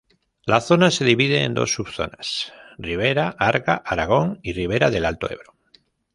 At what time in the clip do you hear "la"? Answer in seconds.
0.51-0.59